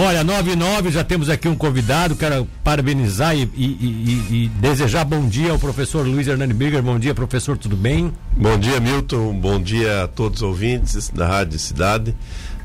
[0.00, 4.48] Olha, 9 e 9, já temos aqui um convidado, quero parabenizar e, e, e, e,
[4.48, 6.80] desejar bom dia ao professor Luiz Hernani Bigger.
[6.80, 8.12] Bom dia, professor, tudo bem?
[8.36, 9.34] Bom dia, Milton.
[9.34, 12.14] Bom dia a todos os ouvintes da Rádio Cidade.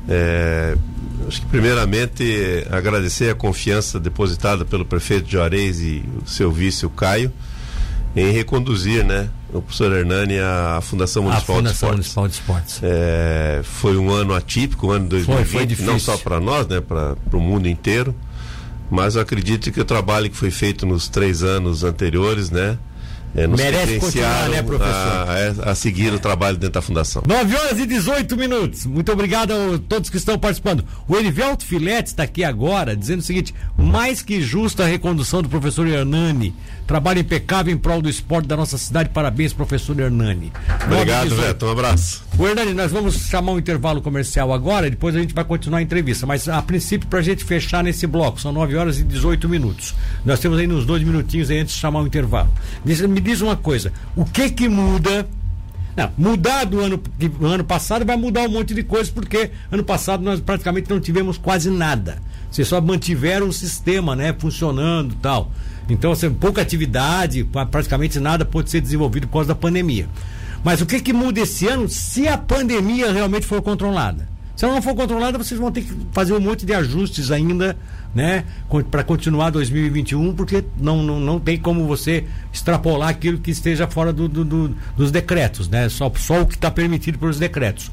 [0.08, 0.76] É,
[1.26, 6.90] acho que primeiramente agradecer a confiança depositada pelo prefeito Juarez e o seu vice, o
[6.90, 7.32] Caio,
[8.16, 12.80] em reconduzir, né, o professor Hernani à Fundação Municipal, a Fundação de, Municipal de Esportes.
[12.82, 15.92] É, foi um ano atípico, um ano de 2020, foi, foi difícil.
[15.92, 18.14] não só para nós, né, para o mundo inteiro,
[18.90, 22.78] mas eu acredito que o trabalho que foi feito nos três anos anteriores, né,
[23.34, 25.64] é, nos Merece continuar, né, professor?
[25.66, 26.12] A, a seguir é.
[26.12, 27.22] o trabalho dentro da fundação.
[27.26, 28.86] 9 horas e 18 minutos.
[28.86, 30.84] Muito obrigado a todos que estão participando.
[31.08, 35.48] O Erivelto Filete está aqui agora dizendo o seguinte: mais que justa a recondução do
[35.48, 36.54] professor Hernani.
[36.86, 39.08] Trabalho impecável em prol do esporte da nossa cidade.
[39.08, 40.52] Parabéns, professor Hernani.
[40.84, 41.64] Obrigado, Veto.
[41.64, 42.22] Um abraço.
[42.38, 45.82] O Hernani, nós vamos chamar um intervalo comercial agora, depois a gente vai continuar a
[45.82, 46.26] entrevista.
[46.26, 49.94] Mas a princípio, para a gente fechar nesse bloco, são 9 horas e 18 minutos.
[50.26, 52.50] Nós temos aí uns dois minutinhos aí antes de chamar o intervalo.
[52.84, 55.26] Me diz uma coisa: o que que muda?
[55.96, 59.84] Não, mudar do ano, do ano passado vai mudar um monte de coisas, porque ano
[59.84, 62.18] passado nós praticamente não tivemos quase nada.
[62.50, 65.50] Vocês só mantiveram o sistema, né, funcionando tal.
[65.88, 70.08] Então, assim, pouca atividade, praticamente nada pode ser desenvolvido por causa da pandemia.
[70.64, 74.33] Mas o que, que muda esse ano se a pandemia realmente for controlada?
[74.56, 77.76] Se ela não for controlada, vocês vão ter que fazer um monte de ajustes ainda,
[78.14, 78.44] né?
[78.90, 84.12] Para continuar 2021, porque não, não, não tem como você extrapolar aquilo que esteja fora
[84.12, 85.88] do, do, do dos decretos, né?
[85.88, 87.90] Só, só o que está permitido pelos decretos.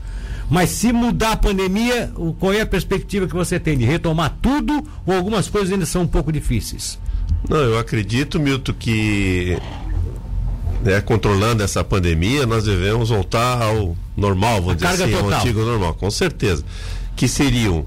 [0.52, 3.78] Mas se mudar a pandemia, qual é a perspectiva que você tem?
[3.78, 7.00] De retomar tudo ou algumas coisas ainda são um pouco difíceis?
[7.50, 9.58] Não, eu acredito, Milton, que
[10.84, 15.94] né, controlando essa pandemia, nós devemos voltar ao normal, vamos dizer assim, ao antigo normal,
[15.95, 16.64] com certeza.
[17.16, 17.86] Que seriam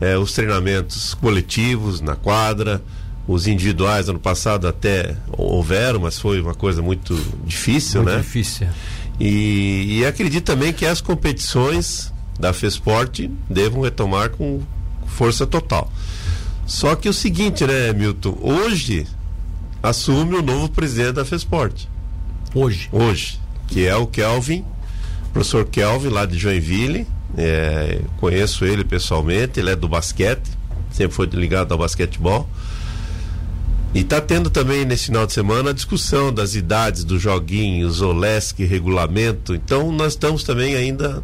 [0.00, 2.82] é, os treinamentos coletivos na quadra,
[3.26, 8.20] os individuais ano passado até houveram, mas foi uma coisa muito difícil, muito né?
[8.20, 8.68] Difícil.
[9.18, 14.60] E, e acredito também que as competições da FESPORT devam retomar com
[15.06, 15.90] força total.
[16.66, 18.36] Só que o seguinte, né, Milton?
[18.40, 19.06] Hoje
[19.82, 21.88] assume o novo presidente da FESPORT.
[22.54, 22.88] Hoje?
[22.92, 23.40] Hoje.
[23.68, 24.64] Que é o Kelvin,
[25.32, 27.06] professor Kelvin, lá de Joinville.
[27.36, 30.50] É, conheço ele pessoalmente, ele é do basquete,
[30.90, 32.48] sempre foi ligado ao basquetebol.
[33.94, 38.64] E está tendo também nesse final de semana a discussão das idades dos joguinhos, OLESC,
[38.64, 39.54] regulamento.
[39.54, 41.22] Então nós estamos também ainda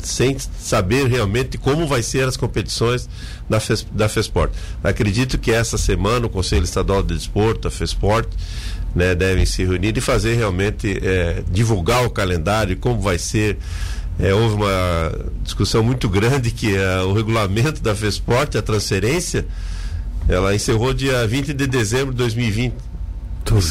[0.00, 3.08] sem saber realmente como vai ser as competições
[3.48, 4.52] da, FES, da FESPORT.
[4.82, 8.28] Acredito que essa semana o Conselho Estadual de Desporto, a FESPORT,
[8.94, 13.58] né, devem se reunir e fazer realmente é, divulgar o calendário, como vai ser.
[14.18, 15.12] É, houve uma
[15.42, 19.44] discussão muito grande que é, o regulamento da FESPORT, a transferência,
[20.28, 22.74] ela encerrou dia 20 de dezembro de 2020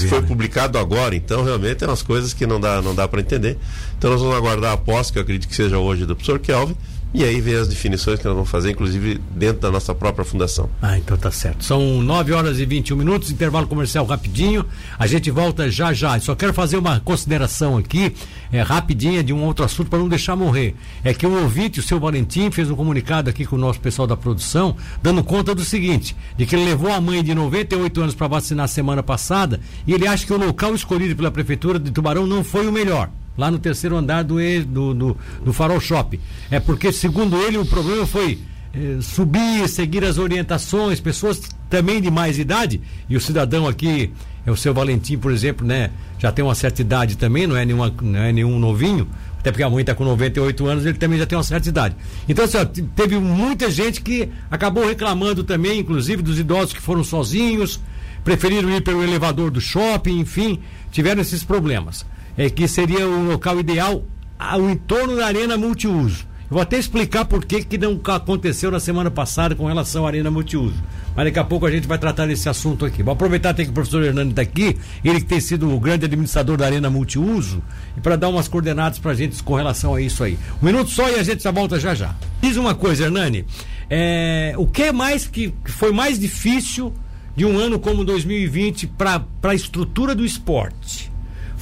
[0.08, 3.58] foi publicado agora, então realmente é umas coisas que não dá, não dá para entender.
[3.98, 6.76] Então nós vamos aguardar a posse, que eu acredito que seja hoje do professor Kelvin,
[7.14, 10.70] e aí vem as definições que nós vamos fazer, inclusive dentro da nossa própria fundação.
[10.82, 11.64] Ah, então tá certo.
[11.64, 14.66] São 9 horas e 21 minutos, intervalo comercial rapidinho.
[14.98, 16.20] A gente volta já já.
[16.20, 18.16] Só quero fazer uma consideração aqui,
[18.52, 20.76] é, rapidinha, de um outro assunto para não deixar morrer.
[21.04, 24.08] É que um ouvinte, o seu Valentim, fez um comunicado aqui com o nosso pessoal
[24.08, 28.16] da produção, dando conta do seguinte: de que ele levou a mãe de 98 anos
[28.16, 32.26] para vacinar semana passada e ele acha que o local escolhido pela Prefeitura de Tubarão
[32.26, 34.36] não foi o melhor lá no terceiro andar do,
[34.66, 36.20] do, do, do Farol Shop.
[36.52, 38.40] É porque, segundo ele, o problema foi
[38.74, 44.12] eh, subir, seguir as orientações, pessoas também de mais idade, e o cidadão aqui,
[44.46, 47.66] é o seu Valentim, por exemplo, né, já tem uma certa idade também, não é,
[47.66, 49.08] nenhuma, não é nenhum novinho,
[49.40, 51.96] até porque a mãe está com 98 anos, ele também já tem uma certa idade.
[52.30, 57.04] Então, assim, ó, teve muita gente que acabou reclamando também, inclusive dos idosos que foram
[57.04, 57.80] sozinhos,
[58.24, 60.60] preferiram ir pelo elevador do shopping, enfim,
[60.92, 62.06] tiveram esses problemas
[62.38, 64.04] é, que seria o local ideal
[64.38, 66.26] ao entorno da arena multiuso.
[66.54, 70.10] Eu vou até explicar por que, que não aconteceu na semana passada com relação à
[70.10, 70.76] arena multiuso.
[71.16, 73.02] Mas daqui a pouco a gente vai tratar desse assunto aqui.
[73.02, 76.06] Vou aproveitar até que o professor Hernando está aqui, ele que tem sido o grande
[76.06, 77.64] administrador da arena multiuso,
[77.98, 80.38] e para dar umas coordenadas para a gente com relação a isso aí.
[80.62, 82.14] Um minuto só e a gente já volta já já.
[82.42, 83.46] Diz uma coisa, Hernani.
[83.90, 86.94] É, o que é mais que foi mais difícil
[87.36, 91.13] de um ano como 2020 para a estrutura do esporte?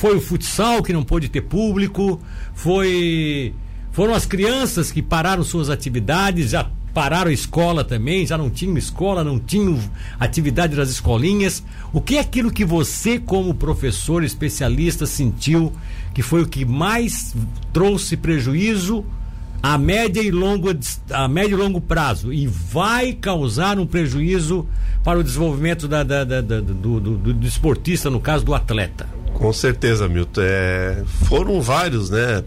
[0.01, 2.19] Foi o futsal que não pôde ter público,
[2.55, 3.53] foi
[3.91, 8.75] foram as crianças que pararam suas atividades, já pararam a escola também, já não tinham
[8.79, 9.79] escola, não tinham
[10.19, 11.63] atividade das escolinhas.
[11.93, 15.71] O que é aquilo que você, como professor especialista, sentiu
[16.15, 17.35] que foi o que mais
[17.71, 19.05] trouxe prejuízo
[19.61, 20.69] a média e longo,
[21.11, 24.65] a médio e longo prazo e vai causar um prejuízo
[25.03, 29.20] para o desenvolvimento da, da, da, do, do, do, do, esportista, no caso do atleta.
[29.33, 30.41] Com certeza, Milton.
[30.43, 32.43] É, foram vários né,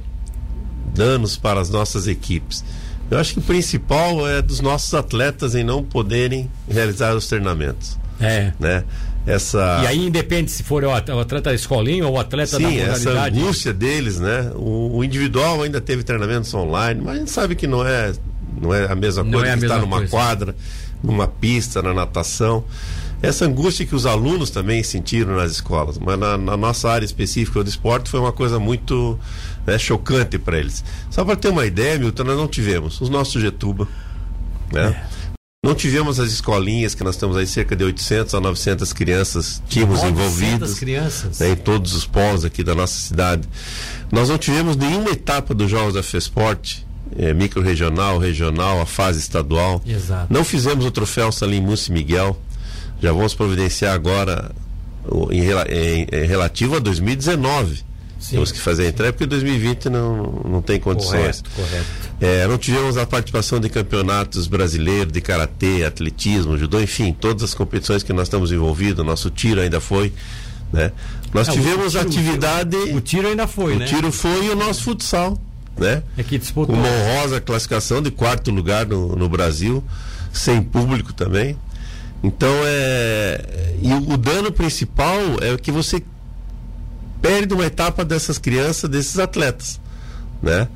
[0.95, 2.65] danos para as nossas equipes.
[3.11, 7.99] Eu acho que o principal é dos nossos atletas em não poderem realizar os treinamentos.
[8.21, 8.53] É.
[8.59, 8.85] Né?
[9.27, 9.81] Essa...
[9.83, 13.09] E aí independe se for o atleta escolinha ou o atleta Sim, da modalidade.
[13.09, 14.53] essa angústia deles, né?
[14.55, 18.13] O, o, individual ainda teve treinamentos online, mas a gente sabe que não é,
[18.61, 20.11] não é a mesma não coisa é que estar numa coisa.
[20.11, 20.57] quadra,
[21.03, 22.65] numa pista, na natação.
[23.25, 27.63] Essa angústia que os alunos também sentiram nas escolas, mas na, na nossa área específica
[27.63, 29.19] do esporte foi uma coisa muito
[29.67, 30.85] né, chocante para eles.
[31.11, 33.89] Só para ter uma ideia, Milton, nós não tivemos os nossos Getuba,
[34.73, 35.05] né?
[35.11, 35.25] É.
[35.65, 40.03] Não tivemos as escolinhas, que nós temos aí cerca de 800 a 900 crianças tínhamos
[40.03, 41.39] 900 envolvidas crianças.
[41.39, 43.49] Né, em todos os polos aqui da nossa cidade.
[44.13, 46.85] Nós não tivemos nenhuma etapa dos Jogos da FESPORT,
[47.17, 49.81] é, micro-regional, regional, a fase estadual.
[49.87, 50.31] Exato.
[50.31, 52.39] Não fizemos o troféu Salim Mussi Miguel.
[53.05, 54.51] Já vamos providenciar agora
[55.31, 57.85] em, em, em relativo a 2019
[58.25, 61.43] Sim, Temos que fazer a entrega porque 2020 não, não tem condições.
[61.43, 61.87] Correto, correto.
[62.23, 67.53] É, não tivemos a participação de campeonatos brasileiros de karatê, atletismo, judô, enfim, todas as
[67.53, 70.11] competições que nós estamos envolvidos, nosso tiro ainda foi.
[70.73, 70.91] Né?
[71.35, 72.77] Nós é, tivemos tiro, atividade.
[72.95, 73.85] O tiro ainda foi, o né?
[73.85, 75.39] O tiro foi e o nosso futsal.
[75.77, 76.03] Né?
[76.17, 76.75] É que disputou.
[76.75, 79.85] Uma honrosa classificação de quarto lugar no, no Brasil,
[80.33, 81.59] sem público também.
[82.23, 83.75] Então é.
[83.83, 86.03] E o, dano principal é que você
[87.21, 89.81] perde uma etapa dessas crianças, desses atletas,
[90.43, 90.69] né?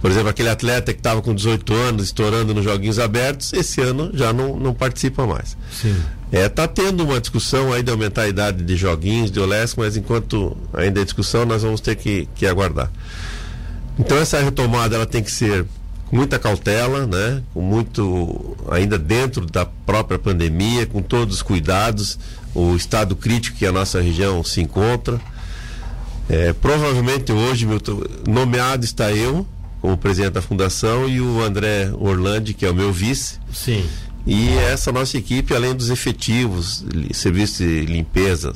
[0.00, 4.10] Por exemplo, aquele atleta que estava com 18 anos, estourando nos Joguinhos Abertos, esse ano
[4.12, 5.56] já não, não participa mais.
[5.70, 5.96] Sim.
[6.32, 9.96] É, tá tendo uma discussão aí de aumentar a idade de joguinhos, de Olesco, mas
[9.96, 12.90] enquanto ainda é discussão, nós vamos ter que, que aguardar.
[13.96, 15.66] Então essa retomada ela tem que ser
[16.12, 17.42] muita cautela, né?
[17.54, 22.18] Com muito ainda dentro da própria pandemia, com todos os cuidados,
[22.54, 25.18] o estado crítico que a nossa região se encontra.
[26.28, 29.46] É, provavelmente hoje, Milton, nomeado está eu
[29.80, 33.40] como presidente da fundação e o André Orlandi, que é o meu vice.
[33.52, 33.84] Sim.
[34.24, 38.52] E essa nossa equipe, além dos efetivos, serviço de limpeza.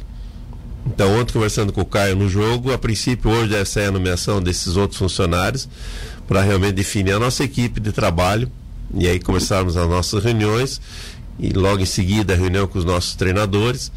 [0.86, 4.40] Então, ontem conversando com o Caio no jogo, a princípio hoje deve sair a nomeação
[4.40, 5.68] desses outros funcionários
[6.28, 8.50] para realmente definir a nossa equipe de trabalho
[8.94, 10.80] e aí começarmos as nossas reuniões
[11.38, 13.90] e logo em seguida a reunião com os nossos treinadores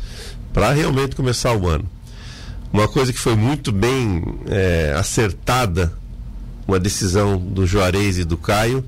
[0.52, 1.86] para realmente começar o ano.
[2.72, 5.94] Uma coisa que foi muito bem é, acertada,
[6.68, 8.84] uma decisão do Juarez e do Caio.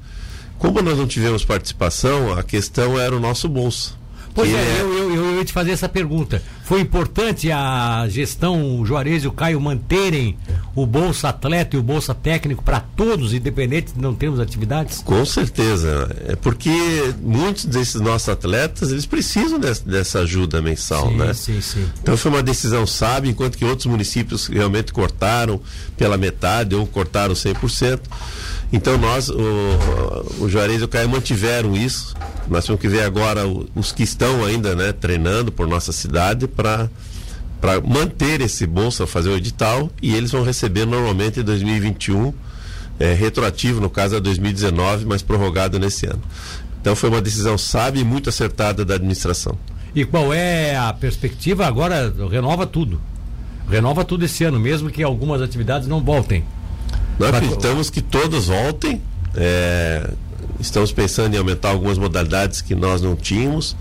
[0.60, 3.98] Como nós não tivemos participação, a questão era o nosso bolso.
[4.34, 4.82] Pois é, é...
[4.82, 6.42] Eu, eu, eu, ia te fazer essa pergunta.
[6.72, 10.38] Foi importante a gestão, o Juarez e o Caio manterem
[10.74, 15.00] o Bolsa Atleta e o Bolsa Técnico para todos, independente de não termos atividades?
[15.00, 16.10] Com certeza.
[16.30, 16.72] É porque
[17.22, 21.34] muitos desses nossos atletas, eles precisam dessa, dessa ajuda mensal, sim, né?
[21.34, 21.86] Sim, sim.
[22.02, 25.60] Então foi uma decisão sábia, enquanto que outros municípios realmente cortaram
[25.98, 28.00] pela metade ou cortaram 100%.
[28.72, 29.36] Então nós, o,
[30.40, 32.16] o Juarez e o Caio mantiveram isso.
[32.48, 33.42] Nós temos que ver agora
[33.76, 36.90] os que estão ainda né, treinando por nossa cidade para
[37.60, 42.34] para manter esse bolsa, fazer o edital e eles vão receber normalmente em 2021,
[43.00, 46.22] é, retroativo no caso é 2019, mas prorrogado nesse ano.
[46.82, 49.56] Então foi uma decisão sábia e muito acertada da administração.
[49.94, 52.12] E qual é a perspectiva agora?
[52.32, 53.00] Renova tudo.
[53.70, 56.44] Renova tudo esse ano, mesmo que algumas atividades não voltem.
[57.20, 59.00] Nós acreditamos que todas voltem.
[59.36, 60.10] É,
[60.60, 63.76] estamos pensando em aumentar algumas modalidades que nós não tínhamos.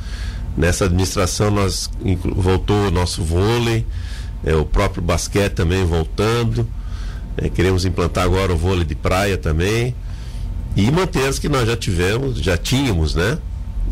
[0.56, 1.90] Nessa administração nós
[2.36, 3.86] voltou o nosso vôlei,
[4.44, 6.66] é, o próprio basquete também voltando.
[7.36, 9.94] É, queremos implantar agora o vôlei de praia também.
[10.76, 13.38] E manter as que nós já tivemos, já tínhamos, né?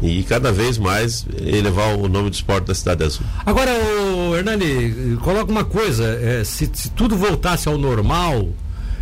[0.02, 3.26] E cada vez mais elevar o nome do esporte da Cidade Azul.
[3.44, 8.48] Agora, o Hernani, coloca uma coisa: é, se, se tudo voltasse ao normal,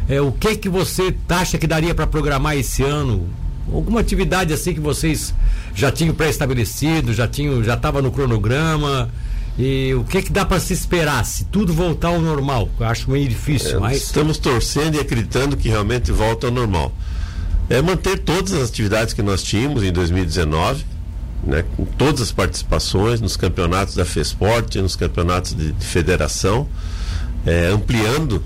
[0.09, 3.29] é, o que que você acha que daria para programar esse ano?
[3.73, 5.35] Alguma atividade assim que vocês
[5.75, 9.11] já tinham pré-estabelecido, já tinham, já estava no cronograma?
[9.59, 12.69] E o que que dá para se esperar se tudo voltar ao normal?
[12.79, 16.93] Eu acho meio difícil, é, mas estamos torcendo e acreditando que realmente volta ao normal.
[17.69, 20.85] É manter todas as atividades que nós tínhamos em 2019,
[21.43, 26.69] né, com todas as participações nos campeonatos da FESPORT, nos campeonatos de, de federação,
[27.47, 28.43] é, ampliando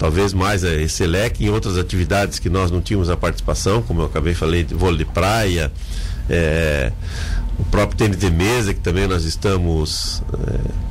[0.00, 4.06] talvez mais esse leque em outras atividades que nós não tínhamos a participação, como eu
[4.06, 5.70] acabei falei, de vôlei de praia,
[6.26, 6.90] é,
[7.58, 10.22] o próprio tênis de mesa, que também nós estamos.
[10.32, 10.90] É,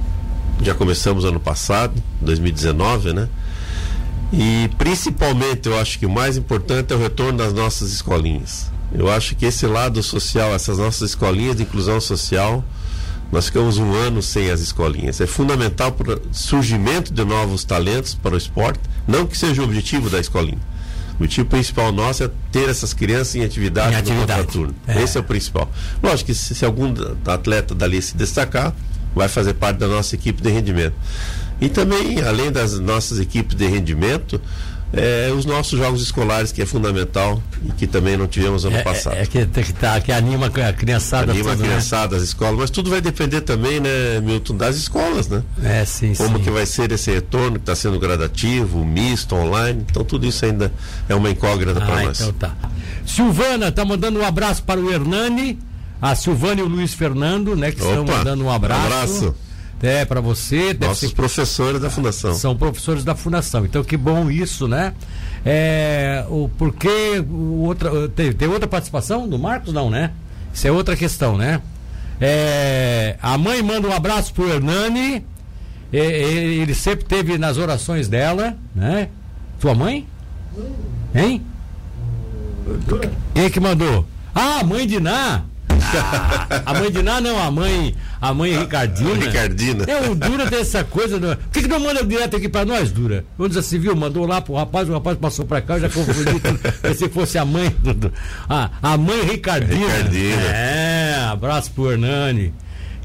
[0.62, 3.28] já começamos ano passado, 2019, né?
[4.32, 8.70] E principalmente eu acho que o mais importante é o retorno das nossas escolinhas.
[8.94, 12.64] Eu acho que esse lado social, essas nossas escolinhas de inclusão social,
[13.32, 15.22] nós ficamos um ano sem as escolinhas.
[15.22, 19.66] É fundamental para o surgimento de novos talentos para o esporte, não que seja o
[19.66, 20.60] objetivo da escolinha.
[21.20, 24.42] O objetivo principal nosso é ter essas crianças em atividade, em atividade.
[24.42, 24.76] no turno.
[24.88, 25.02] É.
[25.02, 25.70] Esse é o principal.
[26.02, 26.94] Lógico que se, se algum
[27.26, 28.74] atleta dali se destacar,
[29.14, 30.96] vai fazer parte da nossa equipe de rendimento.
[31.60, 34.42] E também, além das nossas equipes de rendimento,
[34.92, 38.82] é, os nossos jogos escolares, que é fundamental e que também não tivemos ano é,
[38.82, 39.16] passado.
[39.16, 41.32] É, é que, que, tá, que anima a criançada.
[41.32, 41.68] Anima tudo, a né?
[41.68, 42.18] criançada, né?
[42.18, 45.44] as escolas, mas tudo vai depender também, né, Milton, das escolas, né?
[45.64, 46.44] É, sim, Como sim.
[46.44, 50.72] que vai ser esse retorno, que está sendo gradativo, misto, online, então tudo isso ainda
[51.08, 52.20] é uma incógnita ah, para nós.
[52.20, 52.56] Então tá.
[53.06, 55.60] Silvana está mandando um abraço para o Hernani,
[56.02, 58.82] a Silvana e o Luiz Fernando, né, que Opa, estão mandando um abraço.
[58.82, 59.36] Um abraço.
[59.82, 60.76] É, para você.
[60.80, 61.16] Nossos ser...
[61.16, 62.34] professores da Fundação.
[62.34, 63.66] São professores da Fundação.
[63.66, 64.94] Então, que bom isso, né?
[65.46, 67.24] É, o porquê.
[67.28, 69.74] O outra, tem, tem outra participação do Marcos?
[69.74, 70.12] Não, né?
[70.54, 71.62] Isso é outra questão, né?
[72.20, 75.26] É, a mãe manda um abraço pro Hernani.
[75.92, 79.10] ele sempre teve nas orações dela, né?
[79.60, 80.06] Tua mãe?
[81.16, 81.42] Hein?
[83.34, 84.06] Quem é que mandou?
[84.36, 85.44] Ah, mãe de Ná!
[85.72, 89.26] Ah, a mãe de Ná não, a mãe, a mãe Ricardina.
[89.26, 89.86] Ricardina.
[89.86, 91.20] É, o Dura tem essa coisa.
[91.20, 91.36] Do...
[91.36, 93.26] Por que, que não manda direto aqui pra nós, Dura?
[93.38, 93.96] Onde já se viu?
[93.96, 96.60] Mandou lá pro rapaz, o rapaz passou pra cá, eu já confundi tudo.
[96.96, 98.12] se fosse a mãe do.
[98.48, 99.88] Ah, a mãe Ricardina.
[99.88, 100.42] Ricardina.
[100.42, 102.54] É, abraço pro Hernani.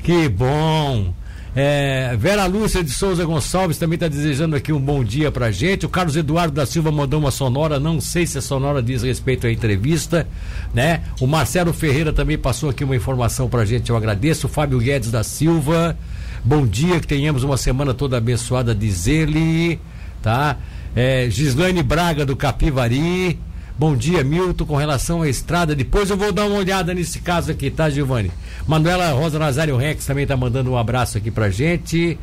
[0.03, 1.15] Que bom.
[1.57, 5.87] É, Vera Lúcia de Souza Gonçalves também está desejando aqui um bom dia pra gente.
[5.87, 9.47] O Carlos Eduardo da Silva mandou uma sonora, não sei se a sonora diz respeito
[9.47, 10.27] à entrevista,
[10.73, 11.05] né?
[11.21, 14.49] O Marcelo Ferreira também passou aqui uma informação pra gente, eu agradeço.
[14.49, 15.97] O Fábio Guedes da Silva,
[16.45, 19.79] bom dia, que tenhamos uma semana toda abençoada, diz ele,
[20.21, 20.57] tá?
[20.97, 23.39] É, Gislaine Braga do Capivari.
[23.77, 25.75] Bom dia, Milton, com relação à estrada.
[25.75, 28.31] Depois eu vou dar uma olhada nesse caso aqui, tá, Giovanni?
[28.69, 32.17] Manuela Rosa Nazário Rex também está mandando um abraço aqui pra gente.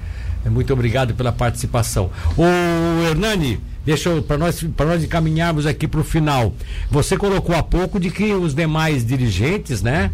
[0.45, 2.09] É, muito obrigado pela participação.
[2.37, 6.53] O Hernani, deixa para nós, nós encaminharmos aqui para o final.
[6.89, 10.09] Você colocou há pouco de que os demais dirigentes, né?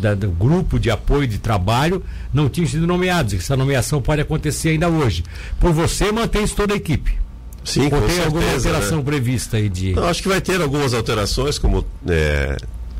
[0.00, 2.02] Da, do grupo de apoio de trabalho
[2.32, 5.22] não tinham sido nomeados, essa nomeação pode acontecer ainda hoje.
[5.60, 7.27] Por você, mantém toda a equipe.
[7.64, 9.04] Sim, Ou com tem certeza, alguma alteração né?
[9.04, 9.92] prevista aí de.
[9.92, 12.56] Não, acho que vai ter algumas alterações, como, é,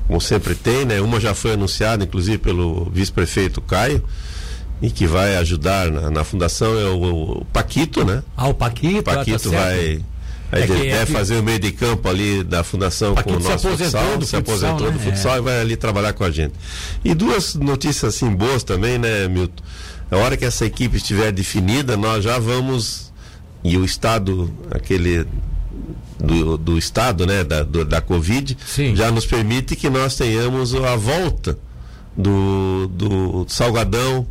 [0.06, 1.00] como sempre tem, né?
[1.00, 4.02] Uma já foi anunciada, inclusive, pelo vice-prefeito Caio,
[4.82, 8.22] e que vai ajudar na, na fundação é o, o, Paquito, né?
[8.36, 10.02] Ah, o Paquito, o Paquito tá vai.
[10.50, 11.12] Aí é que, é que...
[11.12, 14.26] fazer o meio de campo ali da fundação Paquito com o nosso se futsal, do
[14.26, 14.92] se aposentou né?
[14.92, 15.38] do futsal é.
[15.38, 16.54] e vai ali trabalhar com a gente.
[17.04, 19.62] E duas notícias assim boas também, né, Milton?
[20.10, 23.07] A hora que essa equipe estiver definida, nós já vamos
[23.62, 25.26] e o estado, aquele
[26.18, 28.94] do, do estado, né, da, do, da Covid, Sim.
[28.96, 31.58] já nos permite que nós tenhamos a volta
[32.16, 34.26] do, do Salgadão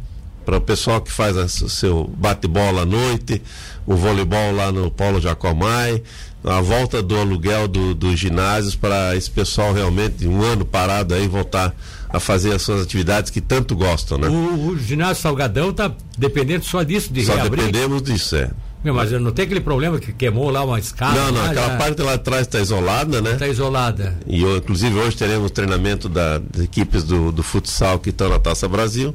[0.45, 3.41] para o pessoal que faz o seu bate-bola à noite,
[3.85, 6.01] o voleibol lá no Polo Jacomai,
[6.43, 11.27] a volta do aluguel do, dos ginásios para esse pessoal realmente um ano parado aí
[11.27, 11.75] voltar
[12.09, 14.29] a fazer as suas atividades que tanto gostam, né?
[14.29, 17.65] O, o ginásio Salgadão está dependendo só disso, de só reabrir?
[17.65, 18.49] dependemos disso, é.
[18.83, 21.15] Meu, mas não tem aquele problema que queimou lá uma escada?
[21.15, 21.77] Não, não, lá, aquela já...
[21.77, 23.33] parte lá atrás está isolada, né?
[23.33, 24.17] Está isolada.
[24.25, 28.67] E inclusive hoje teremos treinamento da, das equipes do, do futsal que estão na Taça
[28.67, 29.13] Brasil.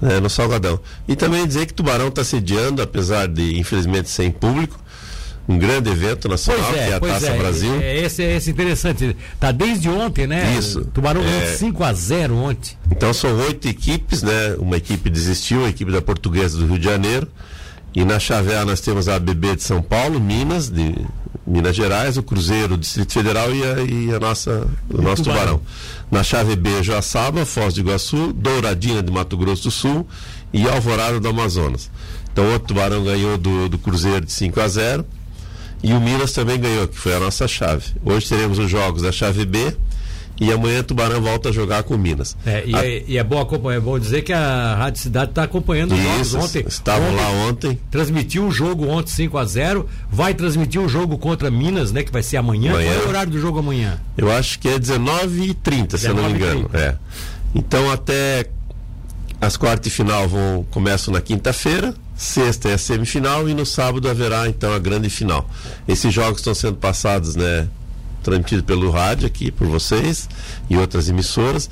[0.00, 0.80] Né, no Salgadão.
[1.06, 4.76] E também dizer que Tubarão está sediando, apesar de infelizmente sem público,
[5.48, 7.74] um grande evento nacional, é, que é a Taça é, Brasil.
[7.80, 9.16] É, esse é esse interessante.
[9.38, 10.56] Tá desde ontem, né?
[10.58, 10.84] Isso.
[10.86, 11.46] Tubarão ganhou é...
[11.54, 12.76] 5 a 0 ontem.
[12.90, 14.56] Então são oito equipes, né?
[14.58, 17.28] Uma equipe desistiu, a equipe da Portuguesa do Rio de Janeiro.
[17.94, 20.94] E na chave A nós temos a ABB de São Paulo, Minas, de
[21.46, 25.58] Minas Gerais, o Cruzeiro, o Distrito Federal e a, e a nossa, o nosso tubarão.
[25.58, 25.62] tubarão.
[26.10, 30.06] Na chave B, Joaçaba, Foz do Iguaçu, Douradina de Mato Grosso do Sul
[30.52, 31.90] e Alvorada do Amazonas.
[32.32, 35.06] Então o Tubarão ganhou do, do Cruzeiro de 5 a 0
[35.82, 37.84] e o Minas também ganhou, que foi a nossa chave.
[38.04, 39.76] Hoje teremos os jogos da chave B
[40.42, 42.36] e amanhã Tubarão volta a jogar com Minas.
[42.44, 42.84] É, e, a...
[42.84, 46.34] é, e é, bom, é bom dizer que a Rádio Cidade está acompanhando os jogos
[46.34, 46.64] ontem.
[46.66, 47.80] Estavam ontem, lá ontem.
[47.92, 52.02] Transmitiu o jogo ontem 5 a 0 vai transmitir o jogo contra Minas, né?
[52.02, 52.72] Que vai ser amanhã.
[52.72, 52.92] amanhã.
[52.92, 54.00] Qual é o horário do jogo amanhã?
[54.16, 56.68] Eu acho que é 19h30, se eu não me engano.
[56.74, 56.96] É.
[57.54, 58.46] Então até
[59.40, 64.08] as quartas de final vão, começam na quinta-feira, sexta é a semifinal e no sábado
[64.08, 65.48] haverá então a grande final.
[65.86, 67.68] Esses jogos estão sendo passados, né?
[68.22, 70.28] Transmitido pelo rádio aqui por vocês
[70.70, 71.68] e outras emissoras.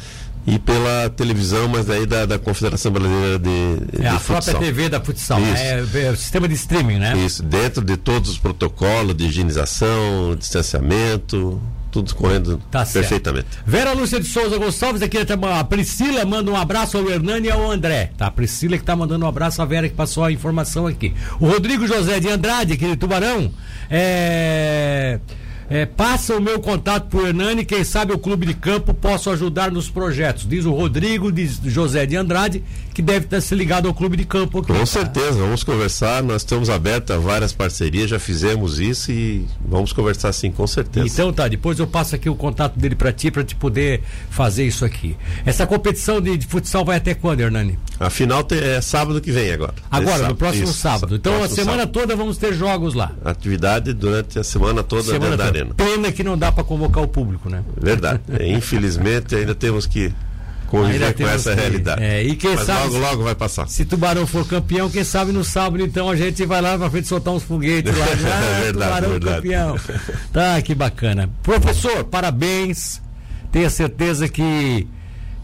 [0.47, 3.51] e pela televisão, mas aí da, da Confederação Brasileira de,
[3.99, 4.43] é de a Futsal.
[4.43, 7.15] própria TV da futsal, é, é, o sistema de streaming, né?
[7.19, 11.61] Isso, dentro de todos os protocolos de higienização, distanciamento,
[11.93, 13.49] tudo correndo Tá perfeitamente.
[13.51, 13.65] certo.
[13.71, 17.71] Vera Lúcia de Souza Gonçalves, aqui a Priscila manda um abraço ao Hernani e ao
[17.71, 18.13] André.
[18.17, 21.13] Tá, a Priscila que tá mandando um abraço à Vera que passou a informação aqui.
[21.39, 23.53] O Rodrigo José de Andrade, aqui de Tubarão,
[23.91, 25.21] é.
[25.71, 29.71] É, passa o meu contato pro Hernani, quem sabe o clube de campo possa ajudar
[29.71, 30.45] nos projetos.
[30.45, 32.65] Diz o Rodrigo de José de Andrade,
[33.01, 34.73] que deve estar se ligado ao clube de campo aqui.
[34.73, 36.23] Com certeza, vamos conversar.
[36.23, 41.07] Nós estamos abertos a várias parcerias, já fizemos isso e vamos conversar sim, com certeza.
[41.07, 44.67] Então tá, depois eu passo aqui o contato dele para ti, para te poder fazer
[44.67, 45.17] isso aqui.
[45.47, 47.79] Essa competição de, de futsal vai até quando, Hernani?
[47.99, 49.75] A final te- é sábado que vem agora.
[49.91, 51.17] Agora, Esse no próximo isso, sábado.
[51.17, 51.93] Então próximo a semana sábado.
[51.93, 53.13] toda vamos ter jogos lá.
[53.25, 55.75] Atividade durante a semana toda Semana dentro da arena.
[55.75, 57.63] Pena que não dá para convocar o público, né?
[57.81, 58.21] Verdade.
[58.47, 60.13] Infelizmente ainda temos que
[60.71, 62.03] conviver com essa que- realidade.
[62.03, 63.69] é, e quem Mas sabe- logo, logo vai passar.
[63.69, 67.09] Se Tubarão for campeão, quem sabe no sábado, então a gente vai lá pra frente
[67.09, 68.07] soltar uns foguetes lá.
[68.11, 69.37] Ah, Verdade, Tubarão verdade.
[69.37, 69.77] campeão.
[70.33, 71.29] Tá, que bacana.
[71.43, 73.03] Professor, parabéns.
[73.53, 74.87] Tenha certeza que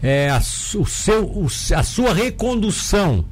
[0.01, 3.25] é, a, o seu, o a sua recondução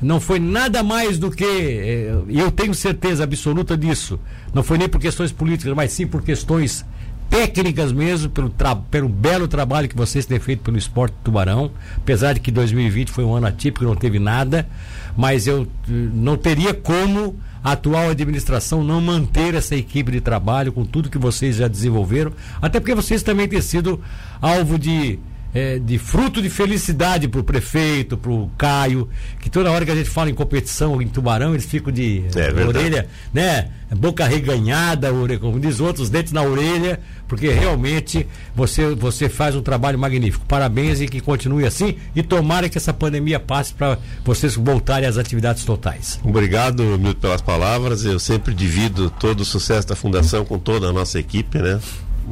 [0.00, 4.18] não foi nada mais do que, é, e eu tenho certeza absoluta disso,
[4.54, 6.84] não foi nem por questões políticas, mas sim por questões
[7.28, 8.52] técnicas mesmo, pelo,
[8.90, 13.10] pelo belo trabalho que vocês têm feito pelo esporte do Tubarão, apesar de que 2020
[13.10, 14.68] foi um ano atípico, não teve nada,
[15.16, 20.72] mas eu eh, não teria como a atual administração não manter essa equipe de trabalho
[20.72, 24.00] com tudo que vocês já desenvolveram, até porque vocês também têm sido
[24.40, 25.18] alvo de
[25.56, 29.08] é, de fruto de felicidade para o prefeito, para o Caio,
[29.40, 32.62] que toda hora que a gente fala em competição em Tubarão, eles ficam de É
[32.62, 33.68] orelha, né?
[33.96, 35.08] Boca reganhada,
[35.40, 40.44] como diz outros, dentes na orelha, porque realmente você, você faz um trabalho magnífico.
[40.44, 43.96] Parabéns e que continue assim e tomara que essa pandemia passe para
[44.26, 46.20] vocês voltarem às atividades totais.
[46.22, 48.04] Obrigado, Milton, pelas palavras.
[48.04, 51.80] Eu sempre divido todo o sucesso da Fundação com toda a nossa equipe, né?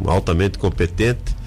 [0.04, 1.43] Altamente competente.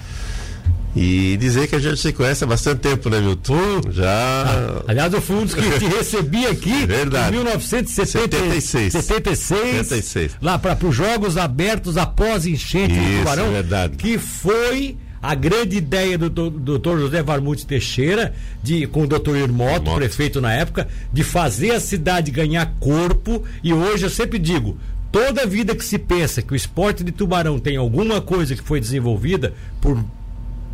[0.96, 3.82] E dizer que a gente se conhece há bastante tempo, né, Milton?
[3.90, 4.82] Já.
[4.88, 7.28] Aliás, eu fui um dos que te recebi aqui Verdade.
[7.28, 8.92] em 1976.
[8.92, 9.72] 76.
[9.72, 10.32] 76.
[10.40, 13.52] Lá para os Jogos Abertos após enchente Isso, do Tubarão.
[13.52, 13.96] verdade.
[13.96, 19.74] Que foi a grande ideia do doutor José Varmute Teixeira, de, com o doutor Irmoto,
[19.82, 19.96] Irmoto.
[19.96, 23.42] prefeito na época, de fazer a cidade ganhar corpo.
[23.62, 24.76] E hoje eu sempre digo.
[25.10, 28.78] Toda vida que se pensa que o esporte de tubarão tem alguma coisa que foi
[28.78, 29.98] desenvolvida, por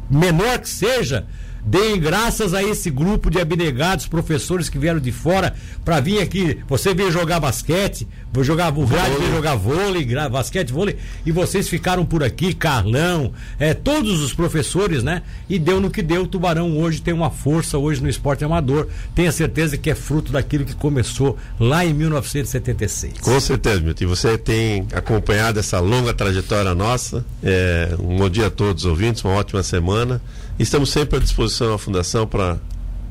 [0.09, 1.27] menor que seja,
[1.65, 6.59] deem graças a esse grupo de abnegados professores que vieram de fora para vir aqui.
[6.69, 12.05] Você veio jogar basquete, vou jogar o veio jogar vôlei, basquete, vôlei, e vocês ficaram
[12.05, 15.23] por aqui, Carlão, é, todos os professores, né?
[15.49, 16.25] E deu no que deu.
[16.25, 18.89] O Tubarão hoje tem uma força hoje no esporte amador.
[19.15, 23.19] Tenha certeza que é fruto daquilo que começou lá em 1976.
[23.21, 24.05] Com certeza, Milton.
[24.05, 27.25] E você tem acompanhado essa longa trajetória nossa.
[27.43, 30.21] É, um bom dia a todos os ouvintes, uma ótima semana.
[30.59, 32.59] Estamos sempre à disposição da Fundação para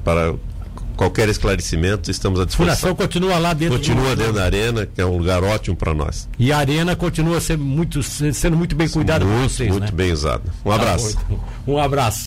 [0.04, 0.34] para
[0.96, 2.12] qualquer esclarecimento.
[2.12, 2.76] Estamos à A disposição.
[2.76, 3.78] fundação continua lá dentro.
[3.78, 6.28] Continua dentro da arena, que é um lugar ótimo para nós.
[6.38, 9.92] E a arena continua sendo muito, sendo muito bem cuidada por vocês, muito né?
[9.92, 10.44] bem usado.
[10.66, 11.16] Um abraço.
[11.16, 11.74] Tá bom, então.
[11.76, 12.20] Um abraço.